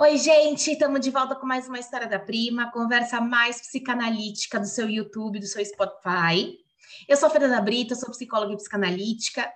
Oi, 0.00 0.16
gente, 0.16 0.70
estamos 0.70 0.98
de 1.02 1.10
volta 1.10 1.34
com 1.34 1.44
mais 1.46 1.68
uma 1.68 1.78
história 1.78 2.08
da 2.08 2.18
prima, 2.18 2.72
conversa 2.72 3.20
mais 3.20 3.60
psicanalítica 3.60 4.58
do 4.58 4.64
seu 4.64 4.88
YouTube, 4.88 5.38
do 5.38 5.46
seu 5.46 5.62
Spotify. 5.62 6.58
Eu 7.06 7.18
sou 7.18 7.26
a 7.26 7.30
Fernanda 7.30 7.60
Brito, 7.60 7.92
eu 7.92 7.98
sou 7.98 8.10
psicóloga 8.10 8.54
e 8.54 8.56
psicanalítica. 8.56 9.52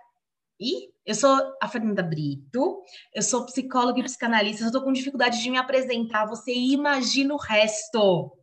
E 0.61 0.91
eu 1.07 1.15
sou 1.15 1.35
a 1.63 1.67
Fernanda 1.67 2.03
Brito, 2.03 2.83
eu 3.15 3.23
sou 3.23 3.47
psicóloga 3.47 4.01
e 4.01 4.03
psicanalista, 4.03 4.65
eu 4.65 4.67
estou 4.67 4.83
com 4.83 4.93
dificuldade 4.93 5.43
de 5.43 5.51
me 5.51 5.57
apresentar, 5.57 6.27
você 6.27 6.53
imagina 6.53 7.33
o 7.33 7.39
resto. 7.39 8.37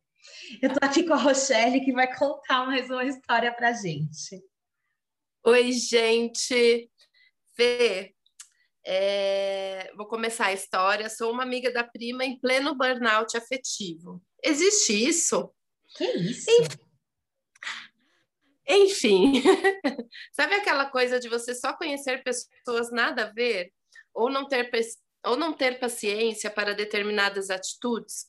Eu 0.60 0.72
estou 0.72 0.90
aqui 0.90 1.04
com 1.04 1.14
a 1.14 1.18
Rochelle, 1.18 1.86
que 1.86 1.94
vai 1.94 2.12
contar 2.18 2.66
mais 2.66 2.90
uma 2.90 3.06
história 3.06 3.54
para 3.54 3.74
gente. 3.74 4.44
Oi, 5.46 5.72
gente. 5.72 6.90
Fê, 7.56 8.16
é, 8.86 9.92
vou 9.96 10.08
começar 10.08 10.48
a 10.48 10.54
história. 10.54 11.10
Sou 11.10 11.32
uma 11.32 11.44
amiga 11.44 11.72
da 11.72 11.84
prima 11.84 12.26
em 12.26 12.40
pleno 12.40 12.76
burnout 12.76 13.36
afetivo. 13.38 14.22
Existe 14.44 14.94
isso? 14.94 15.52
Que 15.96 16.06
isso? 16.06 16.50
Enfim, 18.68 19.44
sabe 20.32 20.56
aquela 20.56 20.86
coisa 20.86 21.20
de 21.20 21.28
você 21.28 21.54
só 21.54 21.74
conhecer 21.74 22.24
pessoas 22.24 22.92
nada 22.92 23.26
a 23.26 23.32
ver? 23.32 23.72
Ou 24.14 24.30
não 24.30 24.48
ter, 24.48 24.70
ou 25.26 25.36
não 25.36 25.52
ter 25.52 25.80
paciência 25.80 26.50
para 26.50 26.74
determinadas 26.74 27.50
atitudes? 27.50 28.28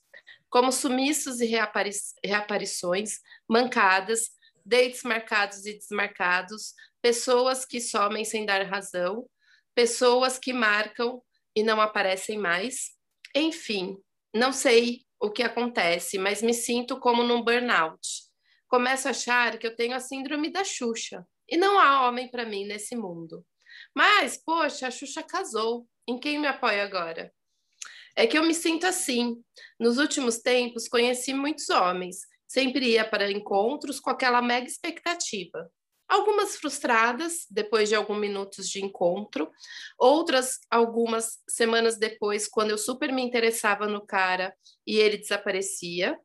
Como 0.51 0.73
sumiços 0.73 1.41
e 1.41 1.47
reapari 1.47 1.91
reaparições, 2.25 3.21
mancadas, 3.49 4.31
dates 4.65 5.03
marcados 5.03 5.65
e 5.65 5.75
desmarcados, 5.75 6.75
pessoas 7.01 7.65
que 7.65 7.81
somem 7.81 8.25
sem 8.25 8.45
dar 8.45 8.63
razão, 8.67 9.27
pessoas 9.75 10.39
que 10.39 10.53
marcam 10.53 11.23
e 11.55 11.63
não 11.63 11.81
aparecem 11.81 12.39
mais. 12.39 12.91
Enfim, 13.35 13.97
não 14.35 14.53
sei 14.53 15.01
o 15.21 15.31
que 15.31 15.43
acontece, 15.43 16.19
mas 16.19 16.43
me 16.43 16.55
sinto 16.55 16.99
como 16.99 17.23
num 17.23 17.43
burnout. 17.43 18.01
Começo 18.69 19.09
a 19.09 19.11
achar 19.11 19.59
que 19.59 19.67
eu 19.67 19.77
tenho 19.77 19.95
a 19.95 20.01
síndrome 20.01 20.51
da 20.51 20.65
Xuxa 20.65 21.27
e 21.49 21.57
não 21.57 21.79
há 21.79 22.09
homem 22.09 22.31
para 22.31 22.47
mim 22.47 22.65
nesse 22.65 22.97
mundo. 22.97 23.45
Mas, 23.95 24.37
poxa, 24.37 24.89
a 24.89 24.91
Xuxa 24.91 25.23
casou. 25.23 25.87
Em 26.09 26.19
quem 26.19 26.39
me 26.39 26.49
apoia 26.49 26.83
agora? 26.83 27.33
É 28.17 28.27
que 28.27 28.37
eu 28.37 28.45
me 28.45 28.55
sinto 28.55 28.87
assim. 28.87 29.37
Nos 29.79 29.99
últimos 29.99 30.39
tempos, 30.39 30.89
conheci 30.89 31.33
muitos 31.33 31.69
homens. 31.69 32.17
Sempre 32.49 32.91
ia 32.91 33.09
para 33.09 33.31
encontros 33.31 34.01
com 34.01 34.11
aquela 34.11 34.43
mega 34.43 34.67
expectativa 34.67 35.71
algumas 36.13 36.57
frustradas 36.57 37.47
depois 37.51 37.89
de 37.89 37.95
alguns 37.95 38.19
minutos 38.19 38.69
de 38.69 38.85
encontro, 38.85 39.51
outras 39.99 40.61
algumas 40.71 41.41
semanas 41.49 41.97
depois, 41.97 42.47
quando 42.47 42.71
eu 42.71 42.77
super 42.77 43.11
me 43.11 43.23
interessava 43.23 43.87
no 43.87 44.05
cara 44.05 44.55
e 44.87 44.99
ele 44.99 45.17
desaparecia, 45.17 46.21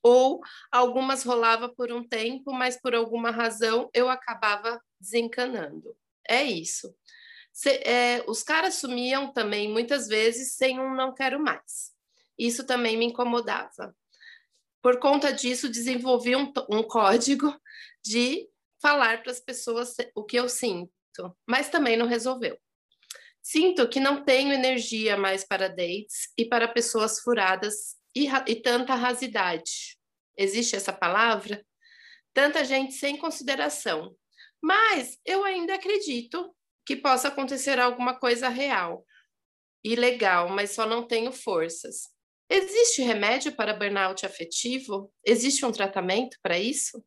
ou 0.00 0.40
algumas 0.70 1.24
rolava 1.24 1.68
por 1.68 1.90
um 1.90 2.06
tempo, 2.06 2.52
mas 2.52 2.80
por 2.80 2.94
alguma 2.94 3.32
razão 3.32 3.90
eu 3.92 4.08
acabava 4.08 4.80
desencanando. 5.00 5.96
É 6.28 6.44
isso. 6.44 6.94
Se, 7.52 7.70
é, 7.84 8.24
os 8.28 8.44
caras 8.44 8.76
sumiam 8.76 9.32
também 9.32 9.68
muitas 9.68 10.06
vezes 10.06 10.54
sem 10.54 10.78
um 10.78 10.94
não 10.94 11.12
quero 11.12 11.40
mais. 11.40 11.92
Isso 12.38 12.64
também 12.64 12.96
me 12.96 13.06
incomodava. 13.06 13.96
Por 14.80 15.00
conta 15.00 15.32
disso, 15.32 15.68
desenvolvi 15.68 16.36
um, 16.36 16.52
um 16.70 16.82
código 16.82 17.52
de 18.04 18.48
falar 18.84 19.22
para 19.22 19.32
as 19.32 19.40
pessoas 19.40 19.96
o 20.14 20.22
que 20.22 20.36
eu 20.36 20.46
sinto, 20.46 21.34
mas 21.48 21.70
também 21.70 21.96
não 21.96 22.06
resolveu. 22.06 22.58
Sinto 23.42 23.88
que 23.88 23.98
não 23.98 24.22
tenho 24.22 24.52
energia 24.52 25.16
mais 25.16 25.42
para 25.42 25.68
dates 25.68 26.30
e 26.36 26.44
para 26.44 26.68
pessoas 26.68 27.18
furadas 27.20 27.96
e, 28.14 28.28
e 28.46 28.56
tanta 28.56 28.94
rasidade. 28.94 29.98
Existe 30.36 30.76
essa 30.76 30.92
palavra? 30.92 31.64
Tanta 32.34 32.62
gente 32.62 32.92
sem 32.92 33.16
consideração. 33.16 34.14
Mas 34.62 35.18
eu 35.24 35.44
ainda 35.44 35.76
acredito 35.76 36.54
que 36.84 36.94
possa 36.94 37.28
acontecer 37.28 37.80
alguma 37.80 38.18
coisa 38.18 38.50
real 38.50 39.02
e 39.82 39.96
legal, 39.96 40.50
mas 40.50 40.72
só 40.72 40.84
não 40.84 41.06
tenho 41.06 41.32
forças. 41.32 42.10
Existe 42.50 43.00
remédio 43.00 43.56
para 43.56 43.72
burnout 43.72 44.26
afetivo? 44.26 45.10
Existe 45.24 45.64
um 45.64 45.72
tratamento 45.72 46.36
para 46.42 46.58
isso? 46.58 47.02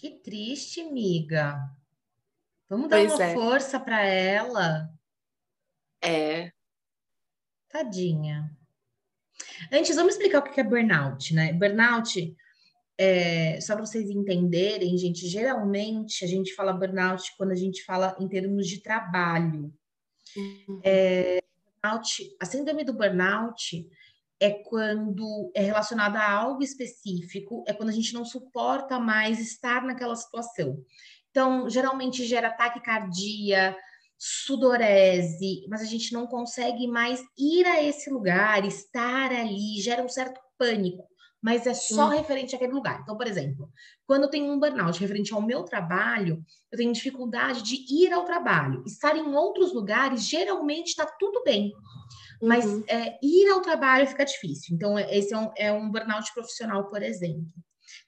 Que 0.00 0.08
triste, 0.08 0.80
amiga. 0.80 1.60
Vamos 2.70 2.88
dar 2.88 3.00
pois 3.00 3.12
uma 3.12 3.22
é. 3.22 3.34
força 3.34 3.78
para 3.78 4.02
ela. 4.02 4.90
É. 6.02 6.52
Tadinha. 7.68 8.50
Antes, 9.70 9.94
vamos 9.96 10.14
explicar 10.14 10.38
o 10.38 10.42
que 10.42 10.58
é 10.58 10.64
burnout, 10.64 11.34
né? 11.34 11.52
Burnout, 11.52 12.34
é, 12.96 13.60
só 13.60 13.74
para 13.74 13.84
vocês 13.84 14.08
entenderem, 14.08 14.96
gente, 14.96 15.28
geralmente 15.28 16.24
a 16.24 16.28
gente 16.28 16.54
fala 16.54 16.72
burnout 16.72 17.36
quando 17.36 17.50
a 17.50 17.56
gente 17.56 17.84
fala 17.84 18.16
em 18.18 18.26
termos 18.26 18.66
de 18.66 18.80
trabalho. 18.80 19.70
Uhum. 20.34 20.80
É, 20.82 21.42
burnout, 21.82 22.36
a 22.40 22.46
síndrome 22.46 22.84
do 22.84 22.94
burnout 22.94 23.86
é 24.40 24.50
quando 24.50 25.52
é 25.54 25.60
relacionada 25.60 26.18
a 26.18 26.32
algo 26.32 26.62
específico, 26.62 27.62
é 27.68 27.74
quando 27.74 27.90
a 27.90 27.92
gente 27.92 28.14
não 28.14 28.24
suporta 28.24 28.98
mais 28.98 29.38
estar 29.38 29.82
naquela 29.82 30.16
situação. 30.16 30.82
Então, 31.30 31.68
geralmente 31.68 32.24
gera 32.24 32.50
taquicardia, 32.50 33.76
sudorese, 34.18 35.66
mas 35.68 35.82
a 35.82 35.84
gente 35.84 36.12
não 36.12 36.26
consegue 36.26 36.88
mais 36.88 37.22
ir 37.38 37.66
a 37.66 37.82
esse 37.82 38.10
lugar, 38.10 38.64
estar 38.64 39.30
ali, 39.30 39.80
gera 39.80 40.02
um 40.02 40.08
certo 40.08 40.40
pânico, 40.58 41.04
mas 41.40 41.66
é 41.66 41.74
só 41.74 42.06
hum. 42.06 42.10
referente 42.10 42.56
àquele 42.56 42.72
lugar. 42.72 43.00
Então, 43.02 43.16
por 43.16 43.26
exemplo, 43.26 43.70
quando 44.06 44.24
eu 44.24 44.30
tenho 44.30 44.50
um 44.52 44.58
burnout 44.58 44.98
referente 44.98 45.32
ao 45.32 45.42
meu 45.42 45.64
trabalho, 45.64 46.44
eu 46.72 46.78
tenho 46.78 46.92
dificuldade 46.92 47.62
de 47.62 47.76
ir 47.94 48.12
ao 48.12 48.24
trabalho. 48.24 48.82
Estar 48.86 49.16
em 49.16 49.34
outros 49.34 49.72
lugares, 49.72 50.26
geralmente 50.26 50.88
está 50.88 51.06
tudo 51.06 51.42
bem 51.44 51.72
mas 52.40 52.64
uhum. 52.64 52.84
é, 52.88 53.18
ir 53.22 53.48
ao 53.50 53.60
trabalho 53.60 54.06
fica 54.06 54.24
difícil. 54.24 54.74
Então, 54.74 54.98
é, 54.98 55.16
esse 55.16 55.34
é 55.34 55.38
um, 55.38 55.50
é 55.56 55.72
um 55.72 55.90
burnout 55.90 56.32
profissional, 56.32 56.88
por 56.88 57.02
exemplo. 57.02 57.52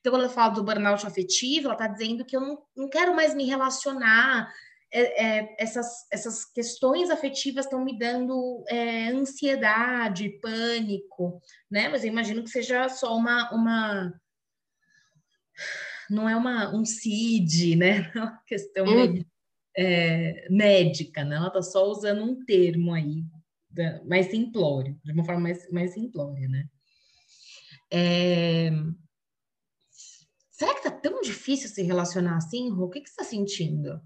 Então, 0.01 0.13
quando 0.13 0.25
eu 0.25 0.31
falo 0.31 0.55
do 0.55 0.65
burnout 0.65 1.07
afetivo, 1.07 1.67
ela 1.67 1.75
está 1.75 1.87
dizendo 1.87 2.25
que 2.25 2.37
eu 2.37 2.41
não, 2.41 2.63
não 2.75 2.89
quero 2.89 3.15
mais 3.15 3.35
me 3.35 3.45
relacionar, 3.45 4.53
é, 4.91 5.25
é, 5.25 5.57
essas, 5.59 6.07
essas 6.11 6.45
questões 6.45 7.11
afetivas 7.11 7.65
estão 7.65 7.85
me 7.85 7.99
dando 7.99 8.65
é, 8.69 9.09
ansiedade, 9.09 10.39
pânico, 10.41 11.41
né? 11.71 11.89
Mas 11.89 12.05
eu 12.05 12.11
imagino 12.11 12.43
que 12.43 12.51
seja 12.51 12.89
só 12.89 13.17
uma. 13.17 13.53
uma 13.53 14.21
não 16.11 16.29
é 16.29 16.37
uma, 16.37 16.75
um 16.75 16.85
CID, 16.85 17.77
né? 17.77 18.11
Não 18.15 18.23
é 18.23 18.25
uma 18.27 18.43
questão 18.47 18.87
hum. 18.87 19.25
é, 19.77 20.47
médica, 20.51 21.25
né? 21.25 21.37
Ela 21.37 21.49
está 21.49 21.63
só 21.63 21.85
usando 21.87 22.23
um 22.23 22.45
termo 22.45 22.93
aí 22.93 23.25
mais 24.05 24.31
simplório, 24.31 24.99
de 25.05 25.13
uma 25.13 25.25
forma 25.25 25.41
mais, 25.43 25.71
mais 25.71 25.95
simplória, 25.95 26.49
né? 26.49 26.69
É... 27.93 28.71
Será 30.51 30.75
que 30.75 30.83
tá 30.83 30.91
tão 30.91 31.21
difícil 31.21 31.69
se 31.69 31.83
relacionar 31.83 32.37
assim, 32.37 32.71
Rô? 32.71 32.85
O 32.87 32.91
que, 32.91 33.01
que 33.01 33.09
você 33.09 33.21
está 33.21 33.25
sentindo? 33.25 34.01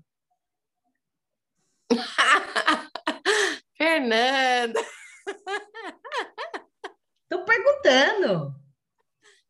Fernanda! 3.76 4.80
Tô 7.28 7.44
perguntando. 7.44 8.54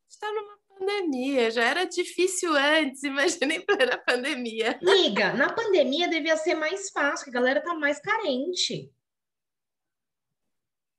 Está 0.08 0.32
numa 0.32 0.56
pandemia, 0.78 1.50
já 1.50 1.64
era 1.64 1.84
difícil 1.84 2.54
antes, 2.54 3.02
imaginei 3.04 3.60
para 3.60 3.94
a 3.94 3.98
pandemia. 3.98 4.78
Liga, 4.82 5.32
na 5.34 5.52
pandemia 5.52 6.08
devia 6.08 6.36
ser 6.36 6.54
mais 6.54 6.90
fácil, 6.90 7.28
a 7.28 7.32
galera 7.32 7.62
tá 7.62 7.74
mais 7.74 8.00
carente. 8.00 8.90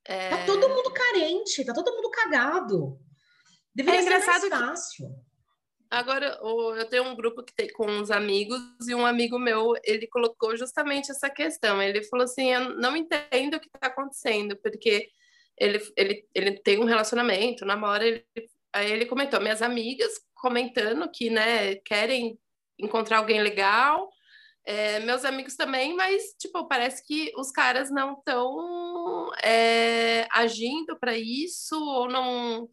É... 0.08 0.30
Tá 0.30 0.46
todo 0.46 0.68
mundo 0.68 0.90
carente, 0.90 1.64
tá 1.64 1.74
todo 1.74 1.94
mundo 1.94 2.10
cagado. 2.10 2.98
Deveria 3.74 4.00
é 4.00 4.02
engraçado 4.02 4.40
ser 4.40 4.48
mais 4.48 4.68
fácil. 4.70 5.08
Que... 5.08 5.28
Agora, 5.90 6.38
eu 6.42 6.88
tenho 6.88 7.04
um 7.04 7.14
grupo 7.14 7.42
que 7.42 7.54
tem 7.54 7.72
com 7.72 7.86
uns 7.86 8.10
amigos 8.10 8.60
e 8.86 8.94
um 8.94 9.06
amigo 9.06 9.38
meu, 9.38 9.74
ele 9.82 10.06
colocou 10.06 10.56
justamente 10.56 11.10
essa 11.10 11.30
questão. 11.30 11.80
Ele 11.80 12.02
falou 12.04 12.24
assim: 12.24 12.52
Eu 12.52 12.76
não 12.76 12.96
entendo 12.96 13.54
o 13.54 13.60
que 13.60 13.68
está 13.68 13.86
acontecendo, 13.86 14.56
porque 14.56 15.08
ele, 15.56 15.80
ele, 15.96 16.28
ele 16.34 16.60
tem 16.60 16.78
um 16.78 16.84
relacionamento, 16.84 17.64
namora. 17.64 18.06
Ele, 18.06 18.24
aí 18.72 18.90
ele 18.90 19.06
comentou: 19.06 19.40
Minhas 19.40 19.62
amigas 19.62 20.12
comentando 20.34 21.10
que 21.10 21.30
né, 21.30 21.76
querem 21.76 22.38
encontrar 22.78 23.18
alguém 23.18 23.42
legal, 23.42 24.10
é, 24.68 25.00
meus 25.00 25.24
amigos 25.24 25.56
também, 25.56 25.96
mas, 25.96 26.34
tipo, 26.38 26.68
parece 26.68 27.02
que 27.06 27.32
os 27.38 27.50
caras 27.50 27.90
não 27.90 28.12
estão 28.12 29.30
é, 29.42 30.28
agindo 30.30 30.94
para 31.00 31.16
isso, 31.16 31.74
ou 31.82 32.06
não, 32.06 32.68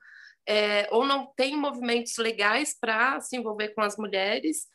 é, 0.46 0.90
ou 0.92 1.06
não 1.06 1.26
tem 1.38 1.56
movimentos 1.56 2.18
legais 2.18 2.78
para 2.78 3.22
se 3.22 3.38
envolver 3.38 3.70
com 3.70 3.80
as 3.80 3.96
mulheres. 3.96 4.68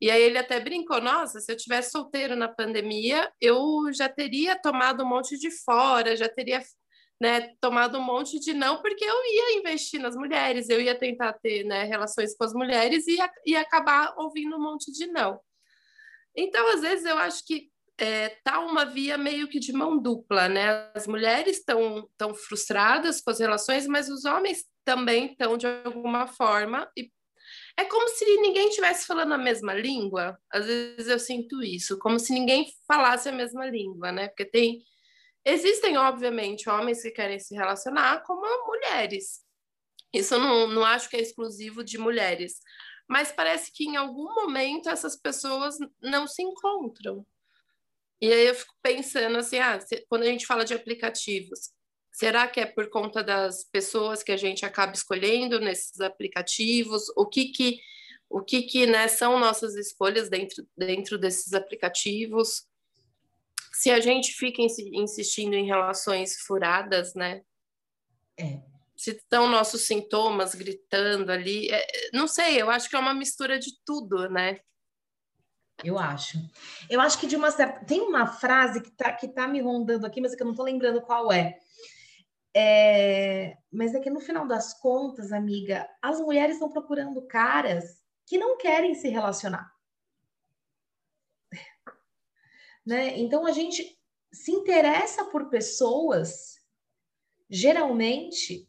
E 0.00 0.10
aí 0.10 0.22
ele 0.22 0.38
até 0.38 0.58
brincou: 0.60 0.98
nossa, 0.98 1.40
se 1.40 1.52
eu 1.52 1.58
tivesse 1.58 1.90
solteiro 1.90 2.34
na 2.34 2.48
pandemia, 2.48 3.30
eu 3.38 3.92
já 3.92 4.08
teria 4.08 4.56
tomado 4.56 5.04
um 5.04 5.08
monte 5.08 5.38
de 5.38 5.50
fora, 5.50 6.16
já 6.16 6.26
teria 6.26 6.62
né, 7.20 7.52
tomado 7.60 7.98
um 7.98 8.02
monte 8.02 8.40
de 8.40 8.54
não, 8.54 8.80
porque 8.80 9.04
eu 9.04 9.14
ia 9.26 9.58
investir 9.58 10.00
nas 10.00 10.16
mulheres, 10.16 10.70
eu 10.70 10.80
ia 10.80 10.98
tentar 10.98 11.34
ter 11.34 11.64
né, 11.64 11.84
relações 11.84 12.34
com 12.34 12.44
as 12.44 12.54
mulheres 12.54 13.06
e 13.06 13.18
ia 13.44 13.60
acabar 13.60 14.14
ouvindo 14.16 14.56
um 14.56 14.62
monte 14.62 14.90
de 14.90 15.06
não. 15.08 15.38
Então, 16.36 16.72
às 16.72 16.80
vezes, 16.80 17.04
eu 17.04 17.16
acho 17.18 17.44
que 17.46 17.70
é, 17.98 18.30
tá 18.42 18.60
uma 18.60 18.84
via 18.84 19.16
meio 19.18 19.48
que 19.48 19.60
de 19.60 19.72
mão 19.72 20.00
dupla, 20.00 20.48
né? 20.48 20.90
As 20.94 21.06
mulheres 21.06 21.58
estão 21.58 22.08
tão 22.16 22.34
frustradas 22.34 23.20
com 23.20 23.30
as 23.30 23.38
relações, 23.38 23.86
mas 23.86 24.08
os 24.08 24.24
homens 24.24 24.64
também 24.84 25.26
estão 25.26 25.56
de 25.56 25.66
alguma 25.66 26.26
forma 26.26 26.90
e 26.96 27.10
é 27.76 27.84
como 27.84 28.08
se 28.08 28.24
ninguém 28.36 28.68
estivesse 28.68 29.06
falando 29.06 29.32
a 29.32 29.38
mesma 29.38 29.72
língua. 29.74 30.38
Às 30.50 30.66
vezes 30.66 31.08
eu 31.08 31.18
sinto 31.18 31.62
isso, 31.62 31.98
como 31.98 32.18
se 32.18 32.32
ninguém 32.32 32.66
falasse 32.86 33.28
a 33.28 33.32
mesma 33.32 33.66
língua, 33.66 34.12
né? 34.12 34.28
Porque 34.28 34.44
tem 34.44 34.82
existem 35.44 35.96
obviamente 35.96 36.68
homens 36.68 37.02
que 37.02 37.10
querem 37.10 37.38
se 37.38 37.54
relacionar 37.54 38.22
como 38.24 38.66
mulheres. 38.66 39.40
Isso 40.12 40.34
eu 40.34 40.38
não, 40.38 40.66
não 40.68 40.84
acho 40.84 41.08
que 41.08 41.16
é 41.16 41.20
exclusivo 41.20 41.82
de 41.82 41.98
mulheres, 41.98 42.60
mas 43.12 43.30
parece 43.30 43.70
que 43.70 43.84
em 43.84 43.96
algum 43.96 44.34
momento 44.34 44.88
essas 44.88 45.14
pessoas 45.14 45.76
não 46.00 46.26
se 46.26 46.42
encontram. 46.42 47.26
E 48.18 48.32
aí 48.32 48.46
eu 48.46 48.54
fico 48.54 48.74
pensando 48.80 49.36
assim, 49.36 49.58
ah, 49.58 49.78
se, 49.78 50.06
quando 50.08 50.22
a 50.22 50.26
gente 50.26 50.46
fala 50.46 50.64
de 50.64 50.72
aplicativos, 50.72 51.72
será 52.10 52.48
que 52.48 52.58
é 52.58 52.64
por 52.64 52.88
conta 52.88 53.22
das 53.22 53.64
pessoas 53.64 54.22
que 54.22 54.32
a 54.32 54.36
gente 54.38 54.64
acaba 54.64 54.94
escolhendo 54.94 55.60
nesses 55.60 56.00
aplicativos? 56.00 57.02
O 57.14 57.26
que 57.26 57.52
que 57.52 57.80
o 58.30 58.40
que 58.40 58.62
que 58.62 58.86
né, 58.86 59.08
são 59.08 59.38
nossas 59.38 59.74
escolhas 59.76 60.30
dentro 60.30 60.66
dentro 60.74 61.18
desses 61.18 61.52
aplicativos? 61.52 62.66
Se 63.74 63.90
a 63.90 64.00
gente 64.00 64.32
fica 64.32 64.62
insistindo 64.62 65.52
em 65.52 65.66
relações 65.66 66.40
furadas, 66.40 67.14
né? 67.14 67.42
É. 68.38 68.71
Se 69.02 69.10
estão 69.10 69.48
nossos 69.48 69.84
sintomas 69.84 70.54
gritando 70.54 71.32
ali, 71.32 71.68
é, 71.68 72.10
não 72.12 72.28
sei, 72.28 72.62
eu 72.62 72.70
acho 72.70 72.88
que 72.88 72.94
é 72.94 72.98
uma 73.00 73.12
mistura 73.12 73.58
de 73.58 73.72
tudo, 73.84 74.30
né? 74.30 74.60
Eu 75.82 75.98
acho. 75.98 76.38
Eu 76.88 77.00
acho 77.00 77.18
que 77.18 77.26
de 77.26 77.34
uma 77.34 77.50
certa. 77.50 77.84
Tem 77.84 78.00
uma 78.00 78.28
frase 78.28 78.80
que 78.80 78.92
tá, 78.92 79.12
que 79.12 79.26
tá 79.26 79.48
me 79.48 79.60
rondando 79.60 80.06
aqui, 80.06 80.20
mas 80.20 80.32
é 80.32 80.36
que 80.36 80.42
eu 80.44 80.46
não 80.46 80.54
tô 80.54 80.62
lembrando 80.62 81.02
qual 81.02 81.32
é. 81.32 81.58
é. 82.54 83.56
Mas 83.72 83.92
é 83.92 83.98
que 83.98 84.08
no 84.08 84.20
final 84.20 84.46
das 84.46 84.78
contas, 84.78 85.32
amiga, 85.32 85.84
as 86.00 86.20
mulheres 86.20 86.54
estão 86.54 86.70
procurando 86.70 87.26
caras 87.26 88.04
que 88.24 88.38
não 88.38 88.56
querem 88.56 88.94
se 88.94 89.08
relacionar. 89.08 89.68
Né? 92.86 93.16
Então 93.18 93.46
a 93.46 93.52
gente 93.52 93.96
se 94.32 94.50
interessa 94.50 95.24
por 95.26 95.48
pessoas, 95.48 96.56
geralmente, 97.48 98.68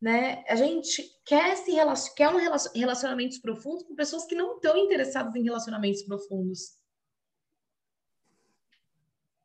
né? 0.00 0.44
A 0.48 0.56
gente 0.56 1.02
quer 1.24 1.56
se 1.56 1.70
relacion... 1.70 2.14
quer 2.14 2.28
um 2.28 2.36
relacionamentos 2.74 3.38
profundos 3.38 3.84
com 3.84 3.94
pessoas 3.94 4.24
que 4.26 4.34
não 4.34 4.56
estão 4.56 4.76
interessadas 4.76 5.34
em 5.34 5.42
relacionamentos 5.42 6.02
profundos. 6.02 6.78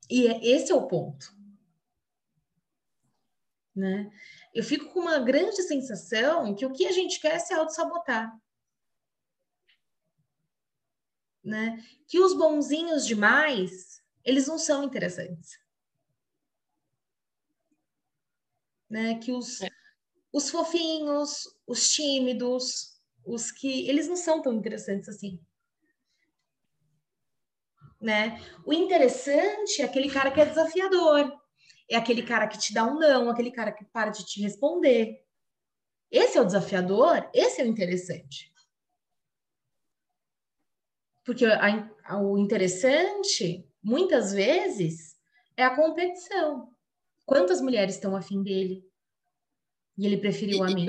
E 0.09 0.27
é, 0.27 0.45
esse 0.45 0.71
é 0.71 0.75
o 0.75 0.87
ponto. 0.87 1.33
Né? 3.73 4.11
Eu 4.53 4.63
fico 4.63 4.91
com 4.93 4.99
uma 4.99 5.19
grande 5.19 5.61
sensação 5.63 6.53
que 6.53 6.65
o 6.65 6.73
que 6.73 6.85
a 6.85 6.91
gente 6.91 7.19
quer 7.21 7.35
é 7.35 7.39
se 7.39 7.53
auto-sabotar. 7.53 8.37
Né? 11.41 11.81
Que 12.05 12.19
os 12.19 12.33
bonzinhos 12.33 13.07
demais, 13.07 14.03
eles 14.23 14.47
não 14.47 14.59
são 14.59 14.83
interessantes. 14.83 15.57
Né? 18.89 19.17
Que 19.17 19.31
os, 19.31 19.61
é 19.61 19.80
os 20.31 20.49
fofinhos, 20.49 21.43
os 21.67 21.89
tímidos, 21.89 22.99
os 23.25 23.51
que 23.51 23.87
eles 23.89 24.07
não 24.07 24.15
são 24.15 24.41
tão 24.41 24.53
interessantes 24.53 25.09
assim. 25.09 25.39
Né? 27.99 28.41
O 28.65 28.73
interessante 28.73 29.81
é 29.81 29.85
aquele 29.85 30.09
cara 30.09 30.31
que 30.31 30.41
é 30.41 30.45
desafiador, 30.45 31.31
é 31.89 31.95
aquele 31.95 32.23
cara 32.23 32.47
que 32.47 32.57
te 32.57 32.73
dá 32.73 32.85
um 32.85 32.97
não, 32.97 33.29
aquele 33.29 33.51
cara 33.51 33.71
que 33.71 33.85
para 33.85 34.09
de 34.09 34.25
te 34.25 34.41
responder. 34.41 35.23
Esse 36.09 36.37
é 36.37 36.41
o 36.41 36.45
desafiador, 36.45 37.29
esse 37.33 37.61
é 37.61 37.63
o 37.63 37.67
interessante. 37.67 38.51
Porque 41.23 41.45
a, 41.45 41.91
a, 42.05 42.21
o 42.21 42.37
interessante, 42.37 43.69
muitas 43.83 44.33
vezes, 44.33 45.15
é 45.55 45.63
a 45.63 45.75
competição. 45.75 46.73
Quantas 47.25 47.61
mulheres 47.61 47.95
estão 47.95 48.15
afim 48.15 48.41
dele? 48.41 48.90
E 49.97 50.05
ele 50.05 50.17
preferiu 50.17 50.63
a 50.63 50.67
mim. 50.67 50.87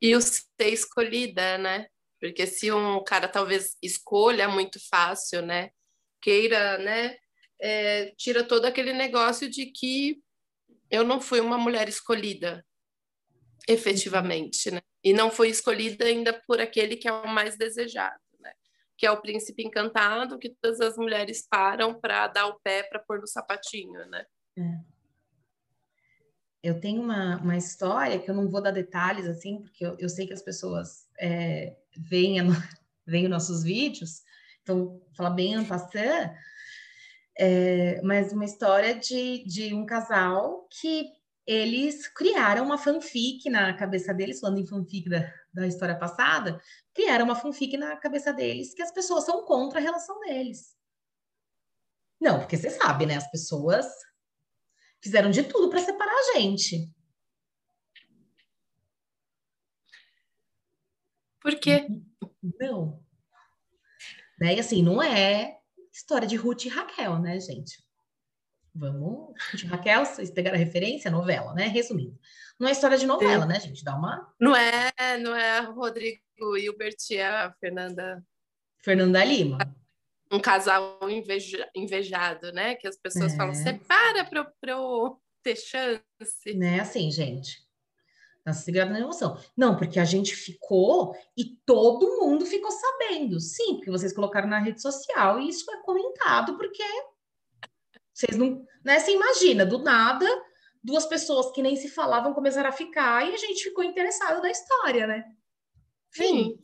E 0.00 0.14
o 0.14 0.20
ser 0.20 0.68
escolhida, 0.68 1.58
né? 1.58 1.86
Porque 2.20 2.46
se 2.46 2.72
um 2.72 3.02
cara 3.04 3.28
talvez 3.28 3.76
escolha 3.82 4.48
muito 4.48 4.78
fácil, 4.88 5.42
né? 5.42 5.70
Queira, 6.20 6.78
né? 6.78 7.16
É, 7.60 8.12
tira 8.16 8.44
todo 8.44 8.66
aquele 8.66 8.92
negócio 8.92 9.48
de 9.48 9.66
que 9.66 10.22
eu 10.90 11.04
não 11.04 11.20
fui 11.20 11.40
uma 11.40 11.58
mulher 11.58 11.88
escolhida, 11.88 12.64
efetivamente, 13.68 14.70
né? 14.70 14.80
E 15.02 15.12
não 15.12 15.30
fui 15.30 15.48
escolhida 15.48 16.04
ainda 16.04 16.32
por 16.46 16.60
aquele 16.60 16.96
que 16.96 17.08
é 17.08 17.12
o 17.12 17.28
mais 17.28 17.56
desejado, 17.56 18.20
né? 18.40 18.52
Que 18.96 19.06
é 19.06 19.10
o 19.10 19.20
príncipe 19.20 19.62
encantado, 19.62 20.38
que 20.38 20.50
todas 20.60 20.80
as 20.80 20.96
mulheres 20.96 21.46
param 21.48 21.98
para 21.98 22.28
dar 22.28 22.46
o 22.46 22.60
pé 22.60 22.82
para 22.82 23.00
pôr 23.00 23.20
no 23.20 23.26
sapatinho, 23.26 24.06
né? 24.06 24.24
É 24.58 24.95
eu 26.66 26.80
tenho 26.80 27.00
uma, 27.00 27.36
uma 27.36 27.56
história 27.56 28.18
que 28.18 28.28
eu 28.28 28.34
não 28.34 28.48
vou 28.48 28.60
dar 28.60 28.72
detalhes 28.72 29.26
assim, 29.26 29.62
porque 29.62 29.86
eu, 29.86 29.96
eu 30.00 30.08
sei 30.08 30.26
que 30.26 30.32
as 30.32 30.42
pessoas 30.42 31.06
é, 31.16 31.76
veem, 31.96 32.38
veem 33.06 33.28
nossos 33.28 33.62
vídeos, 33.62 34.22
então, 34.62 35.00
falar 35.16 35.30
bem 35.30 35.64
passant, 35.64 36.34
é, 37.38 38.00
mas 38.02 38.32
uma 38.32 38.44
história 38.44 38.96
de, 38.96 39.44
de 39.46 39.72
um 39.72 39.86
casal 39.86 40.66
que 40.80 41.12
eles 41.46 42.08
criaram 42.08 42.64
uma 42.64 42.78
fanfic 42.78 43.48
na 43.48 43.72
cabeça 43.72 44.12
deles, 44.12 44.40
falando 44.40 44.58
em 44.58 44.66
fanfic 44.66 45.08
da, 45.08 45.32
da 45.54 45.68
história 45.68 45.96
passada, 45.96 46.60
criaram 46.92 47.26
uma 47.26 47.36
fanfic 47.36 47.76
na 47.76 47.96
cabeça 47.96 48.32
deles 48.32 48.74
que 48.74 48.82
as 48.82 48.90
pessoas 48.90 49.24
são 49.24 49.44
contra 49.44 49.78
a 49.78 49.82
relação 49.82 50.18
deles. 50.18 50.74
Não, 52.20 52.40
porque 52.40 52.56
você 52.56 52.70
sabe, 52.70 53.06
né? 53.06 53.14
As 53.14 53.30
pessoas 53.30 53.86
Fizeram 55.06 55.30
de 55.30 55.44
tudo 55.44 55.70
para 55.70 55.78
separar 55.78 56.12
a 56.12 56.36
gente. 56.36 56.90
Por 61.40 61.54
quê? 61.60 61.86
Não. 62.58 63.00
Né? 64.40 64.56
E 64.56 64.58
assim, 64.58 64.82
não 64.82 65.00
é 65.00 65.60
história 65.92 66.26
de 66.26 66.34
Ruth 66.34 66.64
e 66.64 66.68
Raquel, 66.68 67.20
né, 67.20 67.38
gente? 67.38 67.80
Vamos. 68.74 69.32
Ruth 69.52 69.62
e 69.62 69.66
Raquel, 69.66 70.04
vocês 70.04 70.28
pegaram 70.28 70.56
a 70.56 70.58
referência? 70.58 71.08
Novela, 71.08 71.54
né? 71.54 71.68
Resumindo. 71.68 72.18
Não 72.58 72.66
é 72.66 72.72
história 72.72 72.98
de 72.98 73.06
novela, 73.06 73.42
Sim. 73.42 73.48
né, 73.48 73.60
gente? 73.60 73.84
Dá 73.84 73.94
uma. 73.94 74.34
Não 74.40 74.56
é, 74.56 74.92
não 75.18 75.36
é 75.36 75.60
Rodrigo 75.60 76.20
Hilbert 76.36 76.96
e 77.10 77.20
a 77.20 77.52
Fernanda. 77.60 78.26
Fernanda 78.82 79.24
Lima 79.24 79.58
um 80.36 80.40
casal 80.40 80.98
inveja, 81.08 81.68
invejado, 81.74 82.52
né? 82.52 82.74
Que 82.74 82.86
as 82.86 82.96
pessoas 82.96 83.32
é. 83.32 83.36
falam, 83.36 83.54
separa 83.54 84.24
para 84.24 84.72
eu 84.72 85.20
ter 85.42 85.56
chance. 85.56 86.54
Né, 86.54 86.80
assim, 86.80 87.10
gente. 87.10 87.64
Nossa, 88.44 88.60
segurada 88.60 88.92
na 88.92 89.00
emoção. 89.00 89.36
Não, 89.56 89.76
porque 89.76 89.98
a 89.98 90.04
gente 90.04 90.36
ficou 90.36 91.16
e 91.36 91.56
todo 91.64 92.20
mundo 92.20 92.46
ficou 92.46 92.70
sabendo. 92.70 93.40
Sim, 93.40 93.76
porque 93.76 93.90
vocês 93.90 94.12
colocaram 94.12 94.48
na 94.48 94.60
rede 94.60 94.80
social 94.80 95.40
e 95.40 95.48
isso 95.48 95.68
é 95.70 95.82
comentado, 95.82 96.56
porque 96.56 96.84
vocês 98.12 98.36
não. 98.36 98.64
Né, 98.84 99.00
você 99.00 99.12
imagina, 99.12 99.66
do 99.66 99.78
nada, 99.78 100.26
duas 100.82 101.06
pessoas 101.06 101.50
que 101.50 101.62
nem 101.62 101.74
se 101.74 101.88
falavam 101.88 102.34
começaram 102.34 102.68
a 102.68 102.72
ficar 102.72 103.28
e 103.28 103.34
a 103.34 103.36
gente 103.36 103.64
ficou 103.64 103.82
interessado 103.82 104.40
na 104.40 104.50
história, 104.50 105.06
né? 105.06 105.24
Sim. 106.10 106.58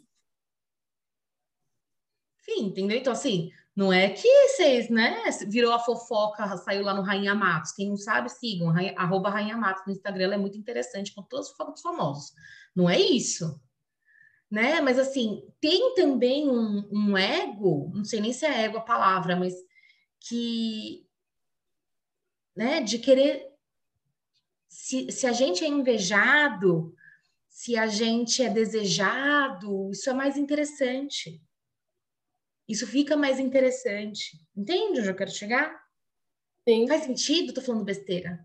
Enfim, 2.41 2.67
entendeu? 2.67 2.97
Então, 2.97 3.13
assim, 3.13 3.51
não 3.75 3.91
é 3.91 4.11
que 4.11 4.29
vocês, 4.49 4.91
né? 4.91 5.23
Virou 5.49 5.73
a 5.73 5.79
fofoca, 5.79 6.57
saiu 6.59 6.85
lá 6.85 6.93
no 6.93 7.01
Rainha 7.01 7.35
Matos. 7.35 7.73
Quem 7.73 7.89
não 7.89 7.97
sabe, 7.97 8.29
sigam, 8.29 8.73
arroba 8.97 9.31
Rainha 9.31 9.57
Matos 9.57 9.85
no 9.87 9.93
Instagram, 9.93 10.25
ela 10.25 10.35
é 10.35 10.39
muito 10.39 10.59
interessante, 10.59 11.15
com 11.15 11.23
todas 11.23 11.47
as 11.47 11.53
fofocas 11.53 11.81
famosos. 11.81 12.33
Não 12.77 12.89
é 12.89 13.01
isso. 13.01 13.59
Né? 14.51 14.83
Mas, 14.83 14.99
assim, 14.99 15.43
tem 15.59 15.95
também 15.95 16.51
um, 16.51 16.87
um 16.93 17.17
ego, 17.17 17.91
não 17.95 18.05
sei 18.05 18.21
nem 18.21 18.33
se 18.33 18.45
é 18.45 18.65
ego 18.65 18.77
a 18.77 18.83
palavra, 18.83 19.37
mas 19.37 19.55
que. 20.21 21.07
Né, 22.55 22.83
de 22.83 22.99
querer. 22.99 23.51
Se, 24.69 25.11
se 25.11 25.27
a 25.27 25.33
gente 25.33 25.65
é 25.65 25.69
invejado, 25.69 26.95
se 27.49 27.79
a 27.79 27.87
gente 27.87 28.43
é 28.43 28.51
desejado, 28.51 29.91
isso 29.91 30.11
é 30.11 30.13
mais 30.13 30.37
interessante 30.37 31.41
Isso 32.73 32.87
fica 32.87 33.15
mais 33.19 33.39
interessante. 33.39 34.41
Entende 34.57 35.01
onde 35.01 35.09
eu 35.11 35.15
quero 35.15 35.31
chegar? 35.31 35.79
Sim. 36.67 36.89
Faz 36.89 37.05
sentido? 37.05 37.53
Tô 37.53 37.61
falando 37.61 37.85
besteira. 37.85 38.43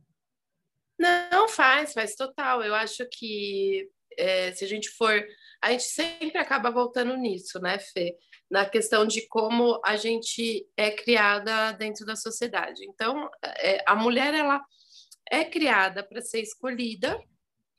Não, 0.99 1.47
faz, 1.47 1.93
faz 1.93 2.13
total. 2.13 2.61
Eu 2.61 2.75
acho 2.75 3.07
que 3.09 3.89
é, 4.17 4.51
se 4.51 4.65
a 4.65 4.67
gente 4.67 4.89
for. 4.89 5.25
A 5.61 5.71
gente 5.71 5.85
sempre 5.85 6.37
acaba 6.37 6.69
voltando 6.69 7.15
nisso, 7.15 7.57
né, 7.61 7.79
Fê? 7.79 8.17
Na 8.51 8.65
questão 8.65 9.07
de 9.07 9.25
como 9.29 9.79
a 9.85 9.95
gente 9.95 10.67
é 10.75 10.91
criada 10.91 11.71
dentro 11.71 12.05
da 12.05 12.17
sociedade. 12.17 12.83
Então, 12.85 13.29
é, 13.41 13.81
a 13.87 13.95
mulher, 13.95 14.33
ela 14.33 14.61
é 15.31 15.45
criada 15.45 16.03
para 16.03 16.19
ser 16.19 16.41
escolhida 16.41 17.17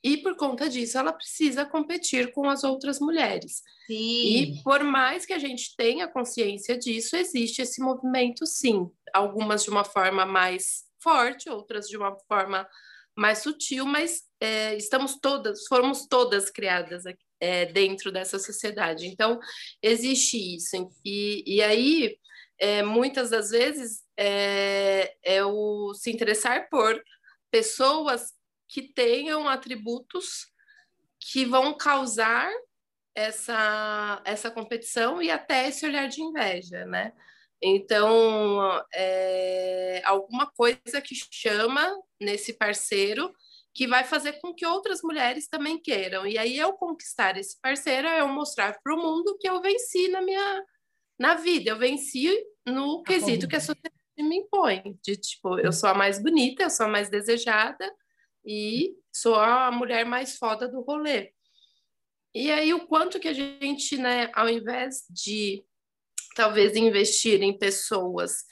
e 0.03 0.17
por 0.17 0.35
conta 0.35 0.69
disso 0.69 0.97
ela 0.97 1.11
precisa 1.11 1.65
competir 1.65 2.31
com 2.31 2.49
as 2.49 2.63
outras 2.63 2.99
mulheres. 2.99 3.61
Sim. 3.85 3.93
E 3.95 4.63
por 4.63 4.83
mais 4.83 5.25
que 5.25 5.33
a 5.33 5.39
gente 5.39 5.75
tenha 5.75 6.07
consciência 6.07 6.77
disso, 6.77 7.15
existe 7.15 7.61
esse 7.61 7.81
movimento 7.81 8.45
sim, 8.45 8.89
algumas 9.13 9.63
de 9.63 9.69
uma 9.69 9.83
forma 9.83 10.25
mais 10.25 10.85
forte, 11.01 11.49
outras 11.49 11.87
de 11.87 11.97
uma 11.97 12.15
forma 12.27 12.67
mais 13.15 13.39
sutil, 13.39 13.85
mas 13.85 14.23
é, 14.39 14.75
estamos 14.75 15.19
todas, 15.19 15.67
fomos 15.67 16.07
todas 16.07 16.49
criadas 16.49 17.03
é, 17.39 17.65
dentro 17.65 18.11
dessa 18.11 18.39
sociedade. 18.39 19.07
Então 19.07 19.39
existe 19.81 20.37
isso. 20.55 20.89
E, 21.03 21.43
e 21.45 21.61
aí 21.61 22.17
é, 22.57 22.83
muitas 22.83 23.29
das 23.29 23.49
vezes 23.49 24.03
é, 24.17 25.13
é 25.23 25.43
o 25.43 25.93
se 25.93 26.11
interessar 26.11 26.69
por 26.69 27.01
pessoas 27.51 28.33
que 28.69 28.83
tenham 28.93 29.49
atributos 29.49 30.47
que 31.19 31.43
vão 31.43 31.75
causar 31.75 32.49
essa, 33.15 34.21
essa 34.23 34.51
competição 34.51 35.21
e 35.21 35.29
até 35.29 35.67
esse 35.67 35.85
olhar 35.85 36.07
de 36.07 36.21
inveja, 36.21 36.85
né? 36.85 37.11
Então, 37.61 38.81
é, 38.93 40.01
alguma 40.05 40.45
coisa 40.45 41.01
que 41.01 41.13
chama 41.29 41.91
nesse 42.21 42.53
parceiro 42.53 43.33
que 43.73 43.85
vai 43.85 44.03
fazer 44.03 44.33
com 44.39 44.53
que 44.53 44.65
outras 44.65 45.01
mulheres 45.01 45.47
também 45.47 45.77
queiram. 45.77 46.25
E 46.25 46.37
aí, 46.37 46.57
eu 46.57 46.73
conquistar 46.73 47.37
esse 47.37 47.59
parceiro 47.59 48.07
é 48.07 48.21
eu 48.21 48.27
mostrar 48.27 48.79
para 48.81 48.95
o 48.95 49.01
mundo 49.01 49.37
que 49.39 49.49
eu 49.49 49.61
venci 49.61 50.07
na 50.07 50.21
minha 50.21 50.63
na 51.19 51.35
vida, 51.35 51.71
eu 51.71 51.77
venci 51.77 52.33
no 52.65 53.03
quesito 53.03 53.45
que 53.45 53.57
a 53.57 53.59
sociedade 53.59 53.93
me 54.17 54.37
impõe, 54.37 54.97
de 55.03 55.17
tipo, 55.17 55.59
eu 55.59 55.73
sou 55.73 55.89
a 55.89 55.93
mais 55.93 56.17
bonita, 56.21 56.63
eu 56.63 56.69
sou 56.69 56.85
a 56.85 56.89
mais 56.89 57.09
desejada, 57.09 57.93
e 58.45 58.95
sou 59.11 59.35
a 59.35 59.71
mulher 59.71 60.05
mais 60.05 60.37
foda 60.37 60.67
do 60.67 60.81
rolê. 60.81 61.33
E 62.33 62.51
aí 62.51 62.73
o 62.73 62.87
quanto 62.87 63.19
que 63.19 63.27
a 63.27 63.33
gente, 63.33 63.97
né, 63.97 64.29
ao 64.33 64.47
invés 64.47 65.03
de 65.09 65.63
talvez 66.35 66.75
investir 66.75 67.41
em 67.41 67.57
pessoas 67.57 68.45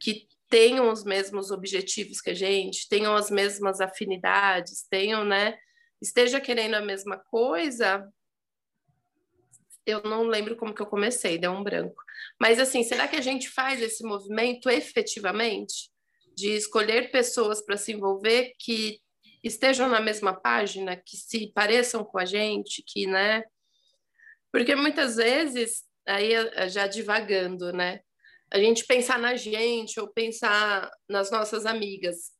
que 0.00 0.28
tenham 0.48 0.90
os 0.90 1.04
mesmos 1.04 1.50
objetivos 1.50 2.20
que 2.20 2.30
a 2.30 2.34
gente, 2.34 2.88
tenham 2.88 3.14
as 3.14 3.30
mesmas 3.30 3.80
afinidades, 3.80 4.86
tenham, 4.88 5.24
né, 5.24 5.58
esteja 6.00 6.40
querendo 6.40 6.74
a 6.74 6.80
mesma 6.80 7.18
coisa, 7.18 8.08
eu 9.84 10.02
não 10.02 10.22
lembro 10.24 10.56
como 10.56 10.74
que 10.74 10.82
eu 10.82 10.86
comecei, 10.86 11.38
deu 11.38 11.50
um 11.50 11.62
branco. 11.62 12.02
Mas 12.38 12.58
assim, 12.58 12.82
será 12.82 13.08
que 13.08 13.16
a 13.16 13.20
gente 13.20 13.48
faz 13.48 13.80
esse 13.80 14.04
movimento 14.04 14.68
efetivamente 14.68 15.90
de 16.36 16.50
escolher 16.50 17.10
pessoas 17.10 17.60
para 17.60 17.76
se 17.76 17.92
envolver 17.92 18.52
que 18.58 19.00
estejam 19.48 19.88
na 19.88 20.00
mesma 20.00 20.32
página, 20.32 20.96
que 20.96 21.16
se 21.16 21.52
pareçam 21.52 22.04
com 22.04 22.18
a 22.18 22.24
gente, 22.24 22.82
que, 22.86 23.06
né? 23.06 23.44
Porque 24.52 24.74
muitas 24.74 25.16
vezes, 25.16 25.82
aí 26.06 26.32
já 26.70 26.86
divagando, 26.86 27.72
né? 27.72 28.00
A 28.50 28.58
gente 28.58 28.86
pensar 28.86 29.18
na 29.18 29.36
gente 29.36 30.00
ou 30.00 30.08
pensar 30.08 30.90
nas 31.08 31.30
nossas 31.30 31.66
amigas, 31.66 32.32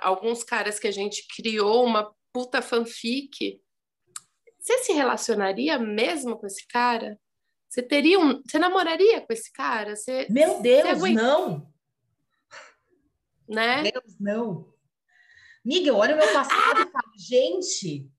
alguns 0.00 0.42
caras 0.42 0.78
que 0.78 0.88
a 0.88 0.92
gente 0.92 1.26
criou 1.36 1.84
uma 1.84 2.14
puta 2.32 2.62
fanfic, 2.62 3.60
você 4.58 4.78
se 4.78 4.92
relacionaria 4.92 5.78
mesmo 5.78 6.38
com 6.38 6.46
esse 6.46 6.66
cara? 6.66 7.18
Você 7.68 7.82
teria 7.82 8.18
um, 8.18 8.42
você 8.42 8.58
namoraria 8.58 9.20
com 9.20 9.32
esse 9.32 9.52
cara? 9.52 9.94
Você, 9.94 10.26
Meu 10.28 10.60
Deus, 10.60 10.98
você 10.98 11.12
não. 11.12 11.72
Né? 13.48 13.90
Deus, 13.90 14.18
não. 14.18 14.72
Miga, 15.64 15.88
eu 15.88 15.96
olho 15.96 16.14
o 16.14 16.18
meu 16.18 16.32
passado 16.32 16.80
e 16.80 16.90
falo, 16.90 17.12
gente, 17.16 18.10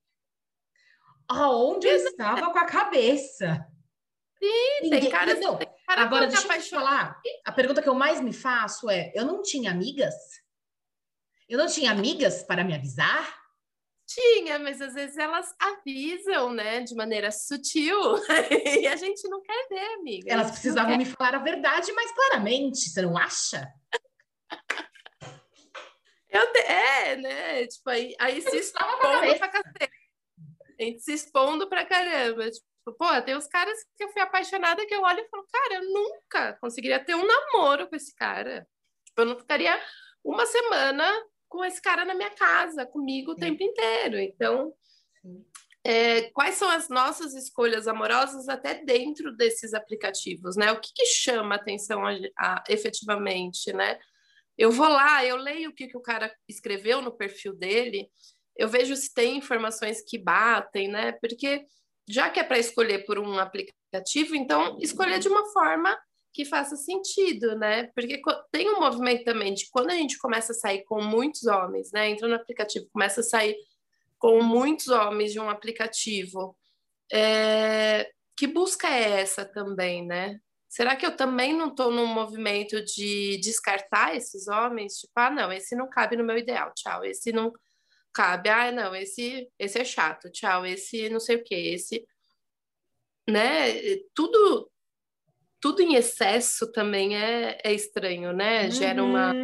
aonde 1.28 1.88
eu 1.88 1.96
estava 1.96 2.52
com 2.52 2.58
a 2.58 2.66
cabeça? 2.66 3.66
Sim, 4.38 4.82
Ninguém, 4.82 5.00
tem 5.00 5.10
cara, 5.10 5.34
não. 5.34 5.56
Tem 5.56 5.68
cara 5.86 6.02
Agora, 6.02 6.26
deixa 6.26 6.46
eu 6.46 6.62
te 6.62 6.70
falar, 6.70 7.20
a 7.44 7.52
pergunta 7.52 7.82
que 7.82 7.88
eu 7.88 7.94
mais 7.94 8.20
me 8.20 8.32
faço 8.32 8.88
é, 8.90 9.12
eu 9.14 9.24
não 9.24 9.42
tinha 9.42 9.70
amigas? 9.70 10.14
Eu 11.48 11.58
não 11.58 11.66
tinha 11.66 11.90
amigas 11.90 12.42
para 12.42 12.64
me 12.64 12.74
avisar? 12.74 13.40
Tinha, 14.06 14.58
mas 14.58 14.80
às 14.80 14.94
vezes 14.94 15.16
elas 15.16 15.54
avisam, 15.58 16.52
né, 16.52 16.80
de 16.80 16.94
maneira 16.94 17.30
sutil, 17.30 17.96
e 18.80 18.86
a 18.86 18.96
gente 18.96 19.28
não 19.28 19.40
quer 19.40 19.68
ver, 19.68 19.94
amiga. 19.94 20.32
Elas 20.32 20.50
precisavam 20.50 20.96
me 20.96 21.04
falar 21.04 21.36
a 21.36 21.38
verdade 21.38 21.92
mais 21.92 22.12
claramente, 22.12 22.90
você 22.90 23.02
não 23.02 23.16
acha? 23.16 23.66
Eu 26.32 26.52
te... 26.52 26.58
É, 26.60 27.16
né? 27.16 27.66
Tipo, 27.66 27.90
aí, 27.90 28.14
aí 28.18 28.40
se 28.40 28.56
expondo 28.56 29.38
pra 29.38 29.48
cacete. 29.48 29.92
A 30.80 30.82
gente 30.82 31.00
se 31.00 31.12
expondo 31.12 31.68
pra 31.68 31.84
caramba. 31.84 32.50
Tipo, 32.50 32.92
pô, 32.98 33.22
tem 33.22 33.36
os 33.36 33.46
caras 33.46 33.78
que 33.96 34.02
eu 34.02 34.08
fui 34.08 34.22
apaixonada 34.22 34.84
que 34.86 34.94
eu 34.94 35.02
olho 35.02 35.20
e 35.20 35.28
falo, 35.28 35.46
cara, 35.52 35.74
eu 35.74 35.92
nunca 35.92 36.54
conseguiria 36.54 36.98
ter 37.04 37.14
um 37.14 37.26
namoro 37.26 37.86
com 37.88 37.94
esse 37.94 38.14
cara. 38.14 38.66
Tipo, 39.04 39.20
eu 39.20 39.26
não 39.26 39.38
ficaria 39.38 39.78
uma 40.24 40.46
semana 40.46 41.04
com 41.48 41.62
esse 41.64 41.82
cara 41.82 42.04
na 42.04 42.14
minha 42.14 42.30
casa, 42.30 42.86
comigo 42.86 43.32
o 43.32 43.36
tempo 43.36 43.62
inteiro. 43.62 44.18
Então, 44.18 44.72
é, 45.84 46.30
quais 46.30 46.54
são 46.54 46.70
as 46.70 46.88
nossas 46.88 47.34
escolhas 47.34 47.86
amorosas 47.86 48.48
até 48.48 48.82
dentro 48.82 49.36
desses 49.36 49.74
aplicativos, 49.74 50.56
né? 50.56 50.72
O 50.72 50.80
que, 50.80 50.90
que 50.94 51.04
chama 51.04 51.56
atenção 51.56 52.06
a, 52.06 52.12
a, 52.38 52.64
efetivamente, 52.68 53.72
né? 53.72 53.98
Eu 54.56 54.70
vou 54.70 54.88
lá, 54.88 55.24
eu 55.24 55.36
leio 55.36 55.70
o 55.70 55.74
que, 55.74 55.88
que 55.88 55.96
o 55.96 56.02
cara 56.02 56.34
escreveu 56.48 57.00
no 57.00 57.16
perfil 57.16 57.54
dele, 57.54 58.08
eu 58.56 58.68
vejo 58.68 58.94
se 58.94 59.12
tem 59.12 59.38
informações 59.38 60.02
que 60.06 60.18
batem, 60.18 60.88
né? 60.88 61.12
Porque 61.12 61.64
já 62.08 62.28
que 62.28 62.38
é 62.40 62.44
para 62.44 62.58
escolher 62.58 63.04
por 63.04 63.18
um 63.18 63.38
aplicativo, 63.38 64.34
então 64.34 64.78
escolher 64.80 65.18
de 65.18 65.28
uma 65.28 65.46
forma 65.52 65.98
que 66.32 66.44
faça 66.44 66.76
sentido, 66.76 67.56
né? 67.56 67.90
Porque 67.94 68.20
tem 68.50 68.70
um 68.70 68.80
movimento 68.80 69.24
também 69.24 69.52
de 69.52 69.68
quando 69.70 69.90
a 69.90 69.94
gente 69.94 70.18
começa 70.18 70.52
a 70.52 70.54
sair 70.54 70.82
com 70.84 71.02
muitos 71.02 71.44
homens, 71.44 71.92
né? 71.92 72.08
Entra 72.08 72.26
no 72.26 72.34
aplicativo, 72.34 72.88
começa 72.92 73.20
a 73.20 73.24
sair 73.24 73.56
com 74.18 74.42
muitos 74.42 74.88
homens 74.88 75.32
de 75.32 75.40
um 75.40 75.50
aplicativo. 75.50 76.56
É... 77.12 78.10
Que 78.34 78.46
busca 78.46 78.88
é 78.88 79.20
essa 79.20 79.44
também, 79.44 80.04
né? 80.04 80.40
Será 80.72 80.96
que 80.96 81.04
eu 81.04 81.14
também 81.14 81.52
não 81.54 81.68
estou 81.68 81.90
num 81.90 82.06
movimento 82.06 82.82
de 82.82 83.36
descartar 83.42 84.16
esses 84.16 84.48
homens? 84.48 84.94
Tipo, 84.94 85.12
ah, 85.16 85.30
não, 85.30 85.52
esse 85.52 85.76
não 85.76 85.86
cabe 85.86 86.16
no 86.16 86.24
meu 86.24 86.38
ideal, 86.38 86.72
tchau. 86.74 87.04
Esse 87.04 87.30
não 87.30 87.52
cabe, 88.10 88.48
ah, 88.48 88.72
não, 88.72 88.96
esse, 88.96 89.52
esse 89.58 89.78
é 89.78 89.84
chato, 89.84 90.30
tchau. 90.30 90.64
Esse 90.64 91.10
não 91.10 91.20
sei 91.20 91.36
o 91.36 91.44
que, 91.44 91.54
esse, 91.54 92.06
né? 93.28 93.70
Tudo, 94.14 94.72
tudo 95.60 95.82
em 95.82 95.94
excesso 95.94 96.72
também 96.72 97.18
é, 97.18 97.58
é 97.62 97.74
estranho, 97.74 98.32
né? 98.32 98.64
Uhum. 98.64 98.70
Gera 98.70 99.04
uma. 99.04 99.34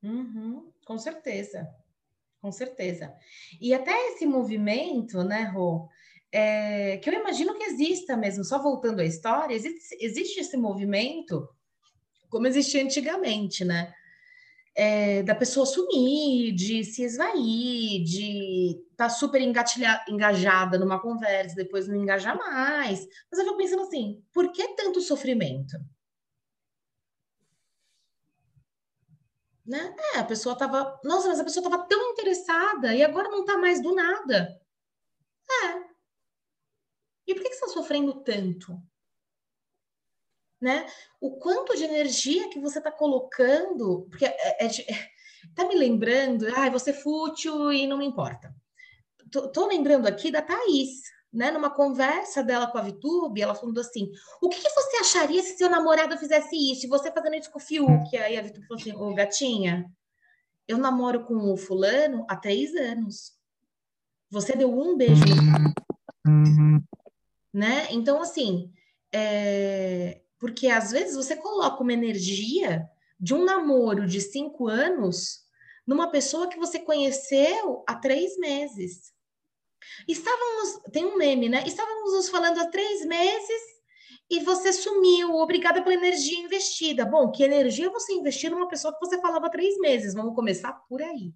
Uhum. 0.00 0.72
Com 0.86 0.96
certeza, 0.96 1.68
com 2.40 2.52
certeza. 2.52 3.12
E 3.60 3.74
até 3.74 4.10
esse 4.10 4.24
movimento, 4.24 5.24
né, 5.24 5.42
Rô? 5.42 5.88
É, 6.32 6.98
que 6.98 7.10
eu 7.10 7.14
imagino 7.14 7.54
que 7.54 7.64
exista 7.64 8.16
mesmo, 8.16 8.44
só 8.44 8.62
voltando 8.62 9.00
à 9.00 9.04
história, 9.04 9.54
existe, 9.54 9.96
existe 10.00 10.40
esse 10.40 10.56
movimento 10.56 11.48
como 12.30 12.46
existia 12.46 12.82
antigamente, 12.82 13.64
né? 13.64 13.92
É, 14.74 15.22
da 15.24 15.34
pessoa 15.34 15.66
sumir, 15.66 16.54
de 16.54 16.84
se 16.84 17.02
esvair, 17.02 18.04
de 18.04 18.78
estar 18.92 19.08
tá 19.08 19.10
super 19.10 19.40
engajada 19.42 20.78
numa 20.78 21.00
conversa, 21.00 21.56
depois 21.56 21.88
não 21.88 21.96
engajar 21.96 22.38
mais. 22.38 23.06
Mas 23.30 23.40
eu 23.40 23.46
fico 23.46 23.56
pensando 23.56 23.82
assim, 23.82 24.22
por 24.32 24.52
que 24.52 24.68
tanto 24.76 25.00
sofrimento? 25.00 25.76
Né? 29.66 29.94
É, 30.14 30.18
a 30.18 30.24
pessoa 30.24 30.52
estava, 30.52 30.98
nossa, 31.04 31.28
mas 31.28 31.40
a 31.40 31.44
pessoa 31.44 31.64
estava 31.64 31.86
tão 31.86 32.12
interessada 32.12 32.94
e 32.94 33.02
agora 33.02 33.28
não 33.28 33.40
está 33.40 33.58
mais 33.58 33.82
do 33.82 33.94
nada. 33.94 34.60
É, 35.50 35.90
e 37.30 37.34
por 37.34 37.42
que, 37.42 37.50
que 37.50 37.54
você 37.54 37.64
está 37.64 37.68
sofrendo 37.68 38.14
tanto? 38.22 38.80
Né? 40.60 40.86
O 41.20 41.38
quanto 41.38 41.76
de 41.76 41.84
energia 41.84 42.50
que 42.50 42.58
você 42.58 42.78
está 42.78 42.90
colocando, 42.90 44.06
porque 44.10 44.26
é, 44.26 44.64
é, 44.64 44.66
é, 44.66 45.08
tá 45.54 45.66
me 45.66 45.74
lembrando, 45.74 46.46
ah, 46.54 46.68
você 46.68 46.92
fútil 46.92 47.72
e 47.72 47.86
não 47.86 47.96
me 47.96 48.04
importa. 48.04 48.54
Tô, 49.30 49.48
tô 49.48 49.66
lembrando 49.66 50.06
aqui 50.06 50.30
da 50.30 50.42
Thaís, 50.42 51.02
né, 51.32 51.52
numa 51.52 51.70
conversa 51.70 52.42
dela 52.42 52.66
com 52.66 52.78
a 52.78 52.82
Vitube, 52.82 53.40
ela 53.40 53.54
falando 53.54 53.78
assim: 53.78 54.10
o 54.42 54.48
que, 54.48 54.60
que, 54.60 54.70
você 54.70 54.96
acharia 54.96 55.42
se 55.42 55.56
seu 55.56 55.70
namorado 55.70 56.18
fizesse 56.18 56.56
isso? 56.56 56.84
E 56.84 56.88
você 56.88 57.12
fazendo 57.12 57.36
isso 57.36 57.50
com 57.52 57.58
o 57.58 57.62
Fiuk? 57.62 58.16
Aí 58.16 58.36
a 58.36 58.42
Vitube 58.42 58.66
falou 58.66 58.80
assim: 58.80 58.92
ô 58.96 59.14
gatinha, 59.14 59.88
eu 60.66 60.76
namoro 60.76 61.24
com 61.24 61.52
o 61.52 61.56
fulano 61.56 62.26
há 62.28 62.36
três 62.36 62.74
anos. 62.74 63.38
Você 64.30 64.56
deu 64.56 64.76
um 64.76 64.96
beijo 64.96 65.24
no 65.24 65.70
né? 67.52 67.88
Então, 67.90 68.20
assim, 68.20 68.72
é... 69.12 70.20
porque 70.38 70.68
às 70.68 70.90
vezes 70.90 71.16
você 71.16 71.36
coloca 71.36 71.82
uma 71.82 71.92
energia 71.92 72.88
de 73.18 73.34
um 73.34 73.44
namoro 73.44 74.06
de 74.06 74.20
cinco 74.20 74.68
anos 74.68 75.40
numa 75.86 76.10
pessoa 76.10 76.48
que 76.48 76.58
você 76.58 76.78
conheceu 76.78 77.84
há 77.86 77.94
três 77.96 78.38
meses. 78.38 79.12
Estávamos, 80.06 80.80
tem 80.92 81.04
um 81.04 81.16
meme, 81.16 81.48
né? 81.48 81.64
Estávamos 81.66 82.12
nos 82.14 82.28
falando 82.28 82.60
há 82.60 82.66
três 82.66 83.04
meses 83.04 83.62
e 84.30 84.40
você 84.40 84.72
sumiu, 84.72 85.34
obrigada 85.34 85.82
pela 85.82 85.94
energia 85.94 86.38
investida. 86.38 87.04
Bom, 87.04 87.30
que 87.32 87.42
energia 87.42 87.90
você 87.90 88.12
investiu 88.12 88.50
numa 88.50 88.68
pessoa 88.68 88.94
que 88.94 89.00
você 89.04 89.20
falava 89.20 89.46
há 89.46 89.50
três 89.50 89.76
meses? 89.78 90.14
Vamos 90.14 90.34
começar 90.34 90.72
por 90.88 91.02
aí. 91.02 91.34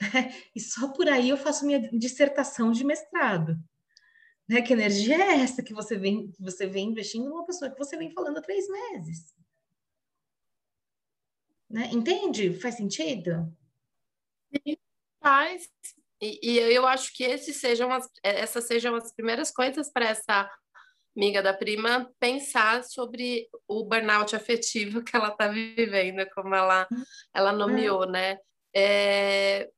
E 0.54 0.60
só 0.60 0.88
por 0.88 1.08
aí 1.08 1.28
eu 1.28 1.36
faço 1.36 1.64
minha 1.64 1.78
dissertação 1.96 2.72
de 2.72 2.84
mestrado. 2.84 3.56
Né? 4.48 4.62
Que 4.62 4.72
energia 4.72 5.16
é 5.16 5.40
essa 5.40 5.62
que 5.62 5.72
você 5.72 5.96
vem, 5.96 6.30
que 6.30 6.42
você 6.42 6.66
vem 6.66 6.88
investindo 6.88 7.28
numa 7.28 7.46
pessoa 7.46 7.70
que 7.70 7.78
você 7.78 7.96
vem 7.96 8.10
falando 8.10 8.38
há 8.38 8.42
três 8.42 8.68
meses? 8.68 9.34
Né? 11.70 11.88
Entende? 11.92 12.58
Faz 12.60 12.76
sentido? 12.76 13.50
Sim, 14.54 14.76
faz. 15.22 15.68
E, 16.20 16.38
e, 16.42 16.58
eu 16.58 16.86
acho 16.86 17.12
que 17.14 17.24
esses 17.24 17.56
sejam 17.56 17.90
as, 17.90 18.06
é, 18.22 18.40
essas 18.40 18.64
sejam 18.64 18.94
as 18.94 19.12
primeiras 19.12 19.50
coisas 19.50 19.90
para 19.90 20.06
essa 20.06 20.48
amiga 21.16 21.42
da 21.42 21.52
prima 21.52 22.10
pensar 22.18 22.84
sobre 22.84 23.48
o 23.66 23.84
burnout 23.84 24.34
afetivo 24.34 25.02
que 25.02 25.16
ela 25.16 25.28
está 25.28 25.48
vivendo, 25.48 26.28
como 26.34 26.54
ela, 26.54 26.86
ela 27.34 27.52
nomeou, 27.52 28.06
né? 28.06 28.38
É, 28.74 29.70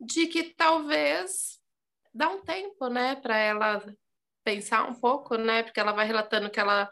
de 0.00 0.26
que 0.26 0.54
talvez 0.54 1.60
dá 2.16 2.28
um 2.30 2.42
tempo, 2.42 2.88
né, 2.88 3.16
para 3.16 3.36
ela 3.36 3.82
pensar 4.42 4.88
um 4.88 4.94
pouco, 4.94 5.36
né? 5.36 5.64
Porque 5.64 5.80
ela 5.80 5.92
vai 5.92 6.06
relatando 6.06 6.50
que 6.50 6.60
ela 6.60 6.90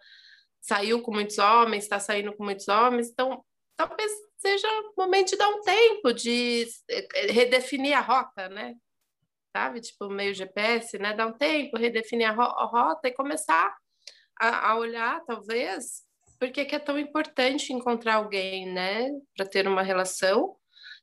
saiu 0.61 1.01
com 1.03 1.13
muitos 1.13 1.39
homens, 1.39 1.85
está 1.85 2.01
saindo 2.01 2.35
com 2.35 2.45
muitos 2.45 2.67
homens, 2.69 3.11
então 3.11 3.45
talvez 3.77 4.11
seja 4.39 4.67
o 4.69 4.95
momento 4.97 5.31
de 5.31 5.37
dar 5.37 5.49
um 5.49 5.61
tempo, 5.61 6.13
de 6.13 6.67
eh, 6.91 7.33
redefinir 7.33 7.97
a 7.97 8.01
rota, 8.01 8.49
né? 8.49 8.75
Sabe? 9.57 9.81
Tipo, 9.81 10.09
meio 10.09 10.35
GPS, 10.35 10.99
né? 10.99 11.15
Dar 11.15 11.27
um 11.29 11.33
tempo, 11.33 11.79
redefinir 11.79 12.29
a, 12.29 12.33
ro 12.33 12.43
a 12.43 12.65
rota 12.65 13.09
e 13.09 13.13
começar 13.13 13.75
a, 14.39 14.71
a 14.71 14.77
olhar, 14.77 15.23
talvez, 15.25 16.03
porque 16.39 16.63
é 16.63 16.79
tão 16.79 16.99
importante 16.99 17.73
encontrar 17.73 18.17
alguém, 18.17 18.67
né? 18.67 19.11
Para 19.37 19.47
ter 19.47 19.69
uma 19.69 19.83
relação, 19.83 20.57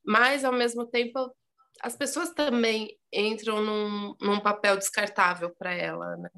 mas 0.06 0.44
ao 0.44 0.54
mesmo 0.54 0.86
tempo 0.86 1.34
as 1.82 1.96
pessoas 1.96 2.32
também 2.32 2.98
entram 3.12 3.62
num, 3.62 4.16
num 4.22 4.40
papel 4.40 4.78
descartável 4.78 5.54
para 5.56 5.74
ela, 5.74 6.16
né? 6.18 6.30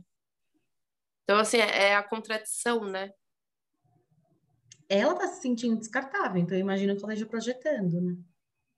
Então, 1.24 1.38
assim, 1.40 1.58
é, 1.58 1.90
é 1.90 1.96
a 1.96 2.04
contradição, 2.04 2.86
né? 2.86 3.12
ela 4.90 5.16
tá 5.16 5.28
se 5.28 5.42
sentindo 5.42 5.78
descartável, 5.78 6.42
então 6.42 6.56
eu 6.56 6.62
imagino 6.62 6.96
que 6.96 7.04
ela 7.04 7.14
esteja 7.14 7.30
projetando, 7.30 8.00
né? 8.02 8.16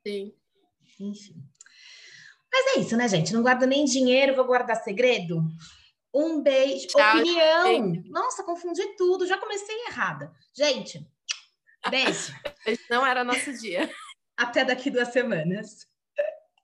Sim. 0.05 0.33
Enfim. 0.99 1.35
Mas 2.51 2.77
é 2.77 2.79
isso, 2.79 2.95
né, 2.95 3.07
gente? 3.07 3.33
Não 3.33 3.41
guarda 3.41 3.65
nem 3.65 3.83
dinheiro, 3.83 4.35
vou 4.35 4.45
guardar 4.45 4.77
segredo. 4.77 5.43
Um 6.13 6.41
beijo. 6.41 6.87
Tchau, 6.87 7.17
Opinião. 7.17 7.67
Gente. 7.67 8.09
Nossa, 8.09 8.43
confundi 8.43 8.95
tudo. 8.95 9.27
Já 9.27 9.37
comecei 9.37 9.75
errada. 9.87 10.31
Gente, 10.55 11.05
beijo. 11.89 12.33
Não 12.89 13.05
era 13.05 13.25
nosso 13.25 13.51
dia. 13.59 13.89
Até 14.37 14.63
daqui 14.63 14.89
duas 14.89 15.09
semanas. 15.09 15.85